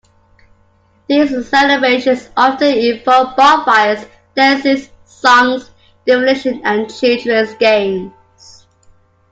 These 1.07 1.47
celebrations 1.47 2.27
often 2.35 2.75
involve 2.75 3.37
bonfires, 3.37 4.03
dances, 4.35 4.89
songs, 5.05 5.69
divination 6.07 6.59
and 6.65 6.91
children's 6.91 7.53
games. 7.59 8.11